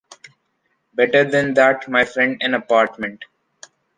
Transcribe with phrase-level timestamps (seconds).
[0.95, 2.41] Better than that, my friend...
[2.41, 3.23] an apartment.